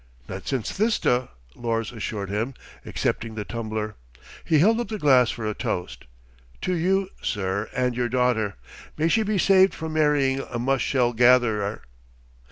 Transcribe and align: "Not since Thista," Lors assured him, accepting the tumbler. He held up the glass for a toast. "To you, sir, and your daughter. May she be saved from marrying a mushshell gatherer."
"Not 0.27 0.47
since 0.47 0.71
Thista," 0.75 1.29
Lors 1.55 1.91
assured 1.91 2.31
him, 2.31 2.55
accepting 2.87 3.35
the 3.35 3.45
tumbler. 3.45 3.93
He 4.43 4.57
held 4.57 4.79
up 4.79 4.87
the 4.87 4.97
glass 4.97 5.29
for 5.29 5.45
a 5.47 5.53
toast. 5.53 6.05
"To 6.61 6.73
you, 6.73 7.09
sir, 7.21 7.69
and 7.75 7.95
your 7.95 8.09
daughter. 8.09 8.55
May 8.97 9.09
she 9.09 9.21
be 9.21 9.37
saved 9.37 9.75
from 9.75 9.93
marrying 9.93 10.39
a 10.39 10.57
mushshell 10.57 11.13
gatherer." 11.13 11.83